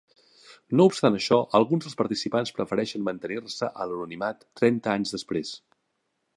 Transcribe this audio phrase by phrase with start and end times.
[0.79, 5.57] No obstant això, alguns dels participants prefereixen mantenir-se en l'anonimat trenta anys després.